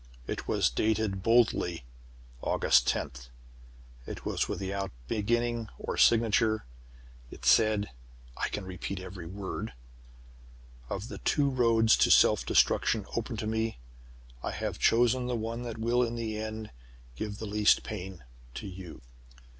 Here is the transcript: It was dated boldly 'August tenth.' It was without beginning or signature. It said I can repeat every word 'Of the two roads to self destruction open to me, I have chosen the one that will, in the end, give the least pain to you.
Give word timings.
It 0.25 0.47
was 0.47 0.71
dated 0.71 1.21
boldly 1.21 1.85
'August 2.41 2.87
tenth.' 2.87 3.27
It 4.07 4.25
was 4.25 4.47
without 4.49 4.89
beginning 5.07 5.69
or 5.77 5.95
signature. 5.95 6.65
It 7.29 7.45
said 7.45 7.91
I 8.35 8.49
can 8.49 8.65
repeat 8.65 8.99
every 8.99 9.27
word 9.27 9.73
'Of 10.89 11.07
the 11.07 11.19
two 11.19 11.51
roads 11.51 11.95
to 11.97 12.09
self 12.09 12.43
destruction 12.47 13.05
open 13.15 13.37
to 13.37 13.45
me, 13.45 13.77
I 14.41 14.49
have 14.49 14.79
chosen 14.79 15.27
the 15.27 15.35
one 15.35 15.61
that 15.61 15.77
will, 15.77 16.01
in 16.01 16.15
the 16.15 16.35
end, 16.35 16.71
give 17.15 17.37
the 17.37 17.45
least 17.45 17.83
pain 17.83 18.23
to 18.55 18.65
you. 18.65 19.01